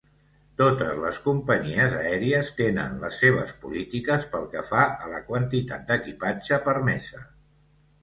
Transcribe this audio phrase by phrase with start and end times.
[0.61, 6.65] Totes les companyies aèries tenen les seves polítiques pel que fa a la quantitat d'equipatge
[6.69, 7.27] permesa.